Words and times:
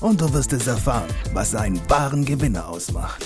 und 0.00 0.20
du 0.20 0.32
wirst 0.32 0.52
es 0.52 0.66
erfahren, 0.66 1.12
was 1.32 1.54
einen 1.54 1.88
wahren 1.90 2.24
Gewinner 2.24 2.68
ausmacht. 2.68 3.24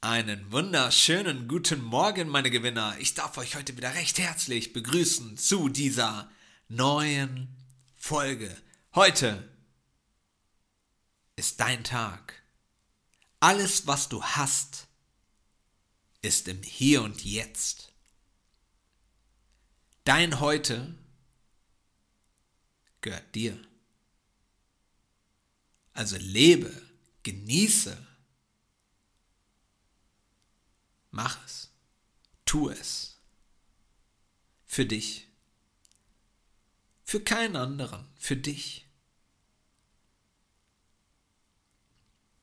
Einen 0.00 0.50
wunderschönen 0.50 1.48
guten 1.48 1.82
Morgen, 1.82 2.28
meine 2.28 2.50
Gewinner. 2.50 2.96
Ich 2.98 3.14
darf 3.14 3.36
euch 3.36 3.56
heute 3.56 3.76
wieder 3.76 3.94
recht 3.94 4.18
herzlich 4.18 4.72
begrüßen 4.72 5.36
zu 5.36 5.68
dieser 5.68 6.30
neuen 6.68 7.54
Folge. 7.96 8.56
Heute 8.94 9.46
ist 11.36 11.60
dein 11.60 11.84
Tag. 11.84 12.34
Alles, 13.40 13.86
was 13.86 14.08
du 14.08 14.22
hast, 14.22 14.86
ist 16.22 16.48
im 16.48 16.62
Hier 16.62 17.02
und 17.02 17.24
Jetzt. 17.24 17.92
Dein 20.04 20.40
Heute 20.40 20.94
gehört 23.00 23.34
dir. 23.34 23.60
Also 25.92 26.16
lebe, 26.16 26.70
genieße, 27.22 28.06
mach 31.10 31.44
es, 31.44 31.70
tu 32.44 32.70
es. 32.70 33.18
Für 34.64 34.86
dich. 34.86 35.26
Für 37.04 37.20
keinen 37.20 37.56
anderen, 37.56 38.06
für 38.16 38.36
dich. 38.36 38.86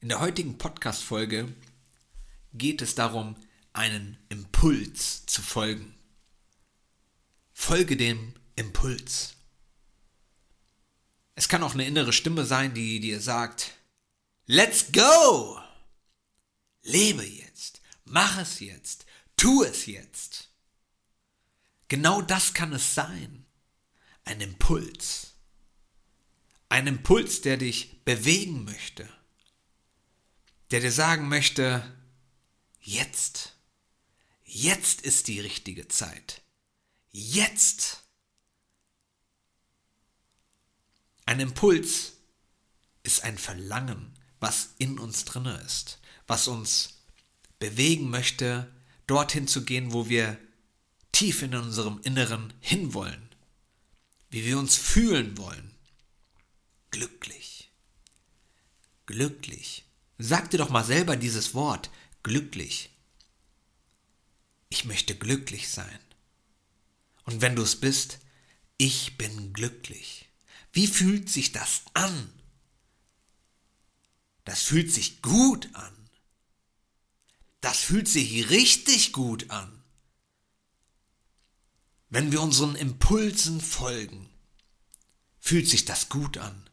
In 0.02 0.10
der 0.10 0.20
heutigen 0.20 0.58
Podcast-Folge 0.58 1.54
geht 2.54 2.82
es 2.82 2.96
darum, 2.96 3.36
einen 3.74 4.18
Impuls 4.30 5.26
zu 5.26 5.42
folgen. 5.42 5.96
Folge 7.54 7.96
dem 7.96 8.34
Impuls. 8.56 9.35
Es 11.36 11.50
kann 11.50 11.64
auch 11.64 11.74
eine 11.74 11.86
innere 11.86 12.14
Stimme 12.14 12.46
sein, 12.46 12.74
die 12.74 13.00
dir 13.00 13.20
sagt, 13.20 13.74
Let's 14.48 14.92
go! 14.92 15.60
Lebe 16.84 17.26
jetzt, 17.26 17.82
mach 18.06 18.38
es 18.38 18.60
jetzt, 18.60 19.06
tu 19.36 19.64
es 19.64 19.86
jetzt. 19.86 20.50
Genau 21.88 22.22
das 22.22 22.54
kann 22.54 22.74
es 22.74 22.96
sein. 22.96 23.46
Ein 24.24 24.42
Impuls. 24.42 25.34
Ein 26.70 26.88
Impuls, 26.88 27.42
der 27.42 27.58
dich 27.58 28.04
bewegen 28.06 28.66
möchte. 28.66 29.08
Der 30.72 30.80
dir 30.80 30.92
sagen 30.92 31.28
möchte, 31.28 31.84
jetzt. 32.82 33.56
Jetzt 34.44 35.02
ist 35.02 35.28
die 35.28 35.40
richtige 35.40 35.88
Zeit. 35.88 36.42
Jetzt. 37.12 38.05
Ein 41.26 41.40
Impuls 41.40 42.14
ist 43.04 43.24
ein 43.24 43.38
Verlangen, 43.38 44.14
was 44.40 44.70
in 44.78 45.00
uns 45.00 45.26
drinne 45.26 45.58
ist, 45.66 46.00
was 46.28 46.48
uns 46.48 47.02
bewegen 47.60 48.10
möchte, 48.10 48.72
dorthin 49.08 49.48
zu 49.48 49.64
gehen, 49.64 49.92
wo 49.94 50.10
wir 50.10 50.38
tief 51.12 51.42
in 51.42 51.56
unserem 51.56 52.00
Inneren 52.04 52.54
hinwollen, 52.60 53.30
wie 54.30 54.46
wir 54.46 54.60
uns 54.60 54.76
fühlen 54.76 55.38
wollen. 55.38 55.72
Glücklich. 56.92 57.72
Glücklich. 59.06 59.86
Sag 60.18 60.50
dir 60.52 60.58
doch 60.58 60.70
mal 60.70 60.84
selber 60.84 61.16
dieses 61.16 61.54
Wort, 61.54 61.90
glücklich. 62.24 62.90
Ich 64.70 64.86
möchte 64.86 65.16
glücklich 65.16 65.70
sein. 65.70 66.00
Und 67.24 67.42
wenn 67.42 67.56
du 67.56 67.64
es 67.64 67.80
bist, 67.80 68.20
ich 68.78 69.18
bin 69.18 69.54
glücklich. 69.54 70.30
Wie 70.76 70.88
fühlt 70.88 71.30
sich 71.30 71.54
das 71.54 71.84
an? 71.94 72.30
Das 74.44 74.62
fühlt 74.62 74.92
sich 74.92 75.22
gut 75.22 75.74
an. 75.74 76.10
Das 77.62 77.80
fühlt 77.80 78.10
sich 78.10 78.50
richtig 78.50 79.14
gut 79.14 79.50
an. 79.52 79.82
Wenn 82.10 82.34
wir 82.34 82.42
unseren 82.42 82.76
Impulsen 82.76 83.62
folgen, 83.62 84.30
fühlt 85.40 85.70
sich 85.70 85.86
das 85.86 86.10
gut 86.10 86.38
an. 86.38 86.70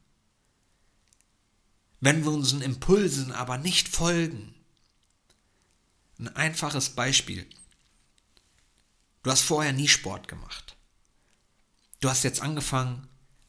Wenn 2.01 2.25
wir 2.25 2.33
unseren 2.33 2.61
Impulsen 2.61 3.31
aber 3.31 3.57
nicht 3.57 3.87
folgen, 3.87 4.53
ein 6.19 6.27
einfaches 6.35 6.91
Beispiel. 6.91 7.49
Du 9.23 9.31
hast 9.31 9.43
vorher 9.43 9.73
nie 9.73 9.87
Sport 9.87 10.27
gemacht. 10.27 10.77
Du 12.01 12.11
hast 12.11 12.25
jetzt 12.25 12.41
angefangen, 12.41 13.09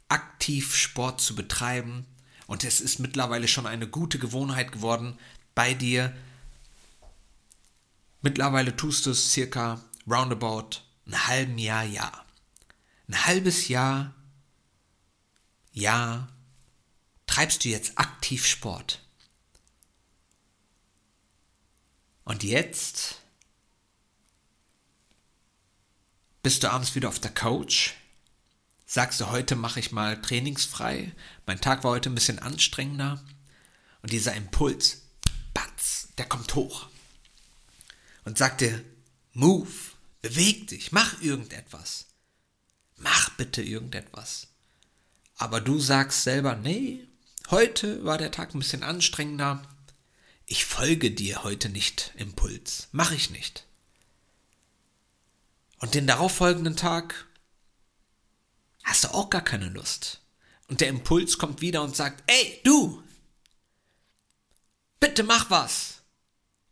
aktiv 0.10 0.76
Sport 0.76 1.22
zu 1.22 1.36
betreiben. 1.36 2.06
Und 2.48 2.64
es 2.64 2.82
ist 2.82 3.00
mittlerweile 3.00 3.48
schon 3.48 3.66
eine 3.66 3.88
gute 3.88 4.20
Gewohnheit 4.20 4.72
geworden 4.72 5.18
bei 5.56 5.74
dir. 5.74 6.16
Mittlerweile 8.22 8.76
tust 8.76 9.06
du 9.06 9.12
es 9.12 9.32
circa 9.32 9.82
roundabout 10.08 10.82
ein 11.06 11.28
halben 11.28 11.58
Jahr, 11.58 11.84
ja. 11.84 12.26
Ein 13.08 13.26
halbes 13.26 13.68
Jahr, 13.68 14.14
ja, 15.74 16.30
treibst 17.26 17.66
du 17.66 17.70
jetzt 17.70 17.98
aktiv 17.98 18.46
Sport. 18.46 19.02
Und 22.24 22.44
jetzt 22.44 23.22
bist 26.42 26.64
du 26.64 26.72
abends 26.72 26.96
wieder 26.96 27.10
auf 27.10 27.20
der 27.20 27.34
Couch 27.34 27.94
sagst 28.86 29.22
du, 29.22 29.32
heute 29.32 29.56
mache 29.56 29.80
ich 29.80 29.92
mal 29.92 30.22
trainingsfrei, 30.22 31.12
mein 31.46 31.62
Tag 31.62 31.84
war 31.84 31.92
heute 31.92 32.10
ein 32.10 32.16
bisschen 32.16 32.40
anstrengender 32.40 33.24
und 34.02 34.12
dieser 34.12 34.36
Impuls, 34.36 35.04
batz, 35.54 36.10
der 36.18 36.26
kommt 36.26 36.56
hoch 36.56 36.88
und 38.26 38.38
sagt 38.38 38.62
dir, 38.62 38.84
move, 39.34 39.72
beweg 40.22 40.68
dich, 40.68 40.92
mach 40.92 41.22
irgendetwas. 41.22 42.08
Mach 42.98 43.30
bitte 43.32 43.62
irgendetwas. 43.62 44.48
Aber 45.36 45.60
du 45.60 45.80
sagst 45.80 46.24
selber, 46.24 46.56
nee, 46.56 47.08
heute 47.50 48.06
war 48.06 48.18
der 48.18 48.32
Tag 48.32 48.54
ein 48.54 48.60
bisschen 48.60 48.84
anstrengender. 48.84 49.62
Ich 50.46 50.66
folge 50.66 51.12
dir 51.12 51.44
heute 51.44 51.70
nicht, 51.70 52.14
Impuls. 52.16 52.88
Mach 52.92 53.12
ich 53.12 53.30
nicht. 53.30 53.66
Und 55.80 55.96
den 55.96 56.08
darauffolgenden 56.08 56.78
Tag 56.78 57.28
hast 59.04 59.14
du 59.14 59.18
auch 59.18 59.30
gar 59.30 59.44
keine 59.44 59.70
Lust. 59.70 60.22
Und 60.68 60.82
der 60.82 60.88
Impuls 60.88 61.38
kommt 61.38 61.62
wieder 61.62 61.84
und 61.84 61.96
sagt, 61.96 62.24
ey, 62.28 62.62
du, 62.64 63.04
bitte 65.00 65.24
mach 65.24 65.50
was. 65.50 66.04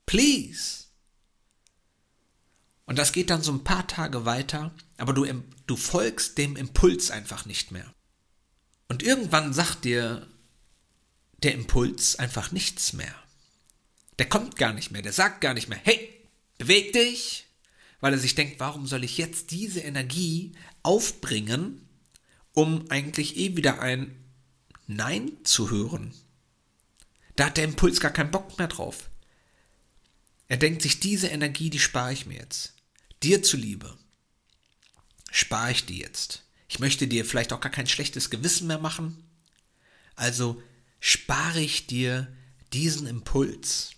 Please. 0.06 0.86
Und 2.86 2.98
das 2.98 3.12
geht 3.12 3.30
dann 3.30 3.42
so 3.42 3.52
ein 3.52 3.64
paar 3.64 3.88
Tage 3.88 4.26
weiter, 4.26 4.74
aber 4.98 5.14
du, 5.14 5.26
du 5.68 5.76
folgst 5.76 6.38
dem 6.38 6.56
Impuls 6.56 7.12
einfach 7.12 7.46
nicht 7.46 7.72
mehr. 7.72 7.94
Und 8.88 9.04
irgendwann 9.04 9.54
sagt 9.54 9.86
dir 9.86 10.28
der 11.44 11.54
Impuls 11.54 12.18
einfach 12.18 12.52
nichts 12.52 12.94
mehr. 12.94 13.16
Der 14.20 14.28
kommt 14.30 14.58
gar 14.58 14.74
nicht 14.74 14.92
mehr, 14.92 15.02
der 15.02 15.14
sagt 15.14 15.42
gar 15.42 15.54
nicht 15.54 15.70
mehr, 15.70 15.80
hey, 15.84 16.28
beweg 16.58 16.94
dich, 16.94 17.46
weil 18.00 18.14
er 18.14 18.20
sich 18.20 18.36
denkt, 18.36 18.60
warum 18.60 18.88
soll 18.88 19.04
ich 19.04 19.18
jetzt 19.18 19.52
diese 19.52 19.80
Energie 19.80 20.54
aufbringen, 20.84 21.88
um 22.54 22.90
eigentlich 22.90 23.38
eh 23.38 23.56
wieder 23.56 23.82
ein 23.82 24.16
Nein 24.88 25.32
zu 25.44 25.70
hören. 25.70 26.14
Da 27.36 27.46
hat 27.46 27.58
der 27.58 27.64
Impuls 27.64 28.00
gar 28.00 28.12
keinen 28.12 28.32
Bock 28.32 28.58
mehr 28.58 28.68
drauf. 28.68 29.10
Er 30.48 30.58
denkt 30.58 30.82
sich, 30.82 31.00
diese 31.00 31.28
Energie, 31.28 31.70
die 31.70 31.80
spare 31.80 32.12
ich 32.12 32.26
mir 32.26 32.38
jetzt. 32.38 32.74
Dir 33.24 33.42
zuliebe. 33.42 33.98
Spare 35.32 35.72
ich 35.72 35.86
die 35.86 36.00
jetzt. 36.00 36.44
Ich 36.68 36.80
möchte 36.80 37.08
dir 37.08 37.24
vielleicht 37.26 37.54
auch 37.54 37.62
gar 37.62 37.72
kein 37.72 37.88
schlechtes 37.88 38.30
Gewissen 38.30 38.68
mehr 38.68 38.80
machen. 38.80 39.24
Also 40.16 40.62
spare 41.00 41.62
ich 41.62 41.88
dir 41.88 42.28
diesen 42.74 43.08
Impuls. 43.08 43.92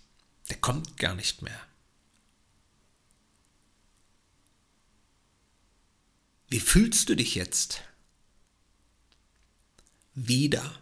Der 0.48 0.58
kommt 0.58 0.96
gar 0.96 1.14
nicht 1.14 1.42
mehr. 1.42 1.60
Wie 6.48 6.60
fühlst 6.60 7.08
du 7.08 7.16
dich 7.16 7.34
jetzt? 7.34 7.82
Wieder. 10.14 10.78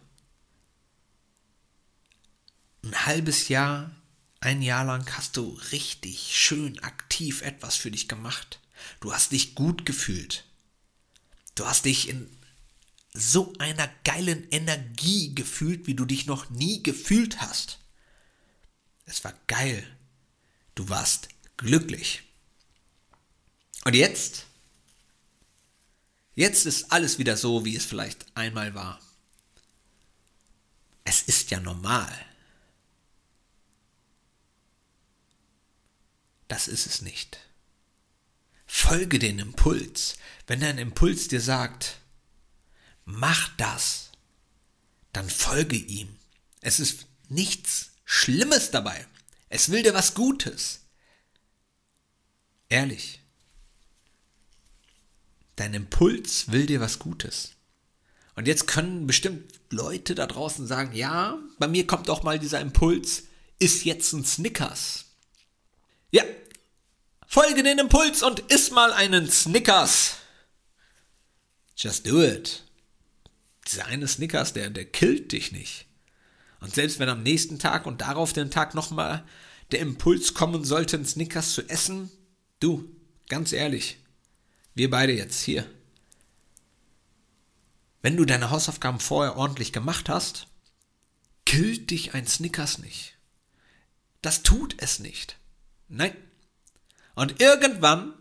ein 2.83 3.05
halbes 3.05 3.47
Jahr, 3.47 3.95
ein 4.39 4.61
Jahr 4.61 4.83
lang 4.85 5.09
hast 5.17 5.37
du 5.37 5.57
richtig 5.71 6.37
schön 6.37 6.79
aktiv 6.79 7.41
etwas 7.41 7.75
für 7.75 7.91
dich 7.91 8.07
gemacht. 8.07 8.59
Du 8.99 9.13
hast 9.13 9.31
dich 9.31 9.55
gut 9.55 9.85
gefühlt. 9.85 10.45
Du 11.55 11.65
hast 11.65 11.85
dich 11.85 12.09
in 12.09 12.29
so 13.13 13.53
einer 13.59 13.89
geilen 14.03 14.49
Energie 14.49 15.33
gefühlt, 15.33 15.87
wie 15.87 15.93
du 15.93 16.05
dich 16.05 16.25
noch 16.25 16.49
nie 16.49 16.83
gefühlt 16.83 17.41
hast. 17.41 17.79
Es 19.05 19.23
war 19.23 19.33
geil. 19.47 19.85
Du 20.75 20.89
warst 20.89 21.29
glücklich. 21.57 22.23
Und 23.85 23.95
jetzt? 23.95 24.45
Jetzt 26.35 26.65
ist 26.65 26.91
alles 26.91 27.19
wieder 27.19 27.37
so, 27.37 27.63
wie 27.63 27.75
es 27.75 27.85
vielleicht 27.85 28.25
einmal 28.35 28.73
war. 28.73 28.99
Ist 31.25 31.51
ja 31.51 31.59
normal. 31.59 32.13
Das 36.47 36.67
ist 36.67 36.85
es 36.85 37.01
nicht. 37.01 37.39
Folge 38.65 39.19
den 39.19 39.39
Impuls. 39.39 40.17
Wenn 40.47 40.59
dein 40.59 40.77
Impuls 40.77 41.27
dir 41.27 41.41
sagt, 41.41 41.99
mach 43.05 43.49
das, 43.57 44.11
dann 45.13 45.29
folge 45.29 45.77
ihm. 45.77 46.17
Es 46.61 46.79
ist 46.79 47.07
nichts 47.29 47.91
Schlimmes 48.05 48.71
dabei. 48.71 49.07
Es 49.49 49.69
will 49.69 49.83
dir 49.83 49.93
was 49.93 50.13
Gutes. 50.13 50.81
Ehrlich. 52.69 53.19
Dein 55.55 55.73
Impuls 55.73 56.51
will 56.51 56.65
dir 56.65 56.81
was 56.81 56.99
Gutes. 56.99 57.51
Und 58.35 58.47
jetzt 58.47 58.67
können 58.67 59.05
bestimmt 59.05 59.62
Leute 59.73 60.15
da 60.15 60.27
draußen 60.27 60.67
sagen, 60.67 60.95
ja, 60.95 61.37
bei 61.59 61.67
mir 61.67 61.85
kommt 61.85 62.09
auch 62.09 62.23
mal 62.23 62.39
dieser 62.39 62.61
Impuls, 62.61 63.23
ist 63.59 63.83
jetzt 63.85 64.13
ein 64.13 64.25
Snickers. 64.25 65.05
Ja, 66.11 66.23
folge 67.27 67.63
den 67.63 67.79
Impuls 67.79 68.23
und 68.23 68.39
iss 68.51 68.71
mal 68.71 68.93
einen 68.93 69.29
Snickers. 69.29 70.17
Just 71.75 72.07
do 72.07 72.21
it. 72.21 72.63
Dieser 73.67 73.85
eine 73.87 74.07
Snickers, 74.07 74.53
der, 74.53 74.69
der 74.69 74.85
killt 74.85 75.31
dich 75.31 75.51
nicht. 75.51 75.85
Und 76.59 76.73
selbst 76.73 76.99
wenn 76.99 77.09
am 77.09 77.23
nächsten 77.23 77.59
Tag 77.59 77.85
und 77.85 78.01
darauf 78.01 78.31
den 78.33 78.51
Tag 78.51 78.75
nochmal 78.75 79.25
der 79.71 79.79
Impuls 79.79 80.33
kommen 80.33 80.63
sollte, 80.63 80.97
einen 80.97 81.05
Snickers 81.05 81.53
zu 81.53 81.67
essen, 81.67 82.11
du, 82.59 82.89
ganz 83.27 83.51
ehrlich, 83.53 83.97
wir 84.75 84.89
beide 84.89 85.13
jetzt 85.13 85.41
hier. 85.41 85.65
Wenn 88.03 88.17
du 88.17 88.25
deine 88.25 88.51
Hausaufgaben 88.51 88.99
vorher 88.99 89.37
ordentlich 89.37 89.71
gemacht 89.71 90.09
hast, 90.09 90.47
killt 91.45 91.89
dich 91.89 92.13
ein 92.13 92.27
Snickers 92.27 92.77
nicht. 92.77 93.17
Das 94.21 94.43
tut 94.43 94.75
es 94.77 94.99
nicht. 94.99 95.37
Nein. 95.87 96.15
Und 97.15 97.39
irgendwann, 97.39 98.13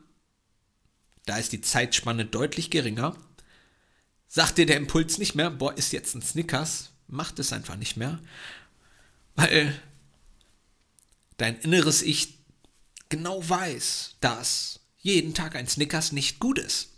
da 1.27 1.37
ist 1.37 1.53
die 1.53 1.61
Zeitspanne 1.61 2.25
deutlich 2.25 2.71
geringer, 2.71 3.17
sagt 4.29 4.59
dir 4.59 4.67
der 4.67 4.77
Impuls 4.77 5.19
nicht 5.19 5.35
mehr, 5.35 5.51
boah, 5.51 5.77
ist 5.77 5.93
jetzt 5.93 6.15
ein 6.15 6.23
Snickers, 6.23 6.93
macht 7.09 7.41
es 7.41 7.53
einfach 7.53 7.77
nicht 7.77 7.97
mehr, 7.97 8.21
weil 9.35 9.75
dein 11.39 11.59
inneres 11.59 12.03
Ich 12.03 12.39
genau 13.09 13.49
weiß, 13.49 14.15
dass 14.21 14.79
jeden 14.99 15.35
Tag 15.35 15.57
ein 15.57 15.67
Snickers 15.67 16.13
nicht 16.13 16.39
gut 16.39 16.61
ist. 16.61 16.92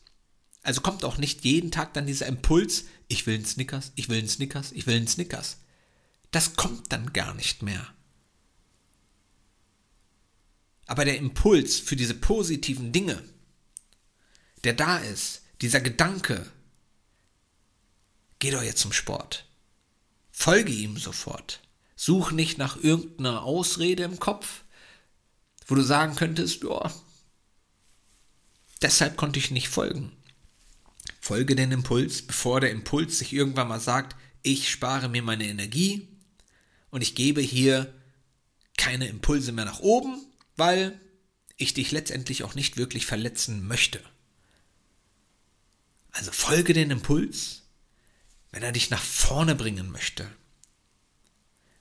Also 0.65 0.81
kommt 0.81 1.05
auch 1.05 1.19
nicht 1.19 1.45
jeden 1.45 1.71
Tag 1.71 1.95
dann 1.95 2.07
dieser 2.07 2.27
Impuls, 2.27 2.87
ich 3.07 3.27
will 3.27 3.37
einen 3.37 3.45
Snickers, 3.45 3.93
ich 3.95 4.09
will 4.09 4.19
einen 4.19 4.29
Snickers, 4.29 4.73
ich 4.73 4.87
will 4.87 4.97
einen 4.97 5.07
Snickers. 5.07 5.59
Das 6.33 6.57
kommt 6.57 6.91
dann 6.91 7.13
gar 7.13 7.35
nicht 7.35 7.63
mehr. 7.63 7.87
Aber 10.87 11.05
der 11.05 11.19
Impuls 11.19 11.79
für 11.79 11.97
diese 11.97 12.15
positiven 12.15 12.91
Dinge, 12.93 13.23
der 14.65 14.73
da 14.73 14.99
ist, 14.99 15.43
dieser 15.61 15.81
Gedanke, 15.81 16.51
geh 18.39 18.51
doch 18.51 18.63
jetzt 18.63 18.81
zum 18.81 18.93
Sport. 18.93 19.47
Folge 20.33 20.73
ihm 20.73 20.97
sofort. 20.97 21.61
Such 21.95 22.33
nicht 22.33 22.59
nach 22.59 22.83
irgendeiner 22.83 23.45
Ausrede 23.45 24.03
im 24.03 24.19
Kopf, 24.19 24.65
wo 25.67 25.75
du 25.75 25.83
sagen 25.83 26.17
könntest, 26.17 26.65
ja, 26.65 26.93
Deshalb 28.85 29.17
konnte 29.17 29.39
ich 29.39 29.51
nicht 29.51 29.69
folgen. 29.69 30.13
Folge 31.25 31.57
den 31.57 31.73
Impuls, 31.73 32.21
bevor 32.21 32.61
der 32.61 32.71
Impuls 32.71 33.17
sich 33.17 33.33
irgendwann 33.33 33.69
mal 33.69 33.81
sagt, 33.81 34.15
ich 34.43 34.71
spare 34.71 35.09
mir 35.09 35.23
meine 35.23 35.47
Energie 35.47 36.07
und 36.91 37.01
ich 37.01 37.15
gebe 37.15 37.41
hier 37.41 37.95
keine 38.77 39.09
Impulse 39.09 39.51
mehr 39.53 39.65
nach 39.65 39.81
oben, 39.81 40.23
weil 40.57 41.01
ich 41.57 41.73
dich 41.73 41.93
letztendlich 41.93 42.43
auch 42.43 42.55
nicht 42.55 42.77
wirklich 42.77 43.07
verletzen 43.07 43.67
möchte. 43.67 44.03
Also 46.11 46.31
folge 46.31 46.75
den 46.75 46.91
Impuls, 46.91 47.63
wenn 48.51 48.63
er 48.63 48.73
dich 48.73 48.91
nach 48.91 49.03
vorne 49.03 49.55
bringen 49.55 49.91
möchte. 49.91 50.31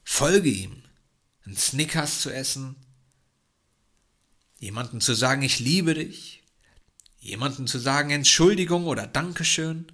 Folge 0.06 0.52
ihm, 0.52 0.84
einen 1.44 1.58
Snickers 1.58 2.22
zu 2.22 2.30
essen, 2.30 2.78
jemanden 4.60 5.02
zu 5.02 5.14
sagen, 5.14 5.42
ich 5.42 5.60
liebe 5.60 5.96
dich, 5.96 6.43
jemanden 7.24 7.68
zu 7.68 7.80
sagen 7.80 8.12
Entschuldigung 8.12 8.86
oder 8.86 9.08
Dankeschön, 9.08 9.92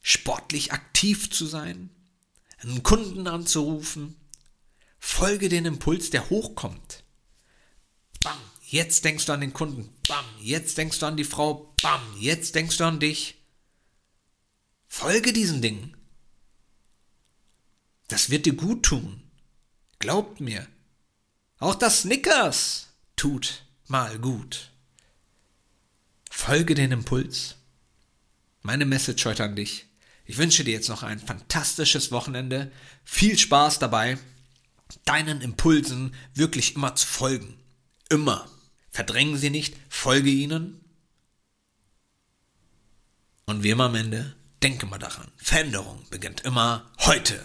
sportlich 0.00 0.72
aktiv 0.72 1.30
zu 1.30 1.46
sein, 1.46 1.90
einen 2.58 2.82
Kunden 2.82 3.28
anzurufen, 3.28 4.16
folge 4.98 5.50
den 5.50 5.66
Impuls, 5.66 6.08
der 6.10 6.30
hochkommt. 6.30 7.04
Bam, 8.22 8.38
jetzt 8.62 9.04
denkst 9.04 9.26
du 9.26 9.32
an 9.32 9.42
den 9.42 9.52
Kunden, 9.52 9.90
bam, 10.08 10.24
jetzt 10.40 10.78
denkst 10.78 10.98
du 10.98 11.06
an 11.06 11.18
die 11.18 11.24
Frau, 11.24 11.74
bam, 11.82 12.00
jetzt 12.18 12.54
denkst 12.54 12.78
du 12.78 12.84
an 12.84 13.00
dich. 13.00 13.34
Folge 14.88 15.34
diesen 15.34 15.60
Dingen. 15.60 15.94
Das 18.08 18.30
wird 18.30 18.46
dir 18.46 18.54
gut 18.54 18.84
tun. 18.84 19.22
Glaubt 19.98 20.40
mir. 20.40 20.66
Auch 21.58 21.74
das 21.74 22.02
Snickers 22.02 22.88
tut 23.16 23.66
mal 23.86 24.18
gut. 24.18 24.72
Folge 26.40 26.76
den 26.76 26.92
Impuls. 26.92 27.56
Meine 28.62 28.86
Message 28.86 29.26
heute 29.26 29.42
an 29.42 29.56
dich. 29.56 29.86
Ich 30.24 30.38
wünsche 30.38 30.62
dir 30.62 30.72
jetzt 30.72 30.88
noch 30.88 31.02
ein 31.02 31.18
fantastisches 31.18 32.12
Wochenende. 32.12 32.70
Viel 33.04 33.36
Spaß 33.36 33.80
dabei, 33.80 34.18
deinen 35.04 35.40
Impulsen 35.42 36.14
wirklich 36.34 36.76
immer 36.76 36.94
zu 36.94 37.06
folgen. 37.06 37.58
Immer. 38.08 38.48
Verdrängen 38.90 39.36
sie 39.36 39.50
nicht, 39.50 39.76
folge 39.90 40.30
ihnen. 40.30 40.80
Und 43.44 43.64
wie 43.64 43.70
immer 43.70 43.86
am 43.86 43.96
Ende, 43.96 44.34
denke 44.62 44.86
mal 44.86 44.98
daran, 44.98 45.30
Veränderung 45.36 46.06
beginnt 46.08 46.42
immer 46.42 46.88
heute. 47.00 47.44